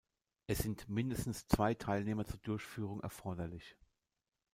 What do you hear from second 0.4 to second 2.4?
Es sind mindestens zwei Teilnehmer zur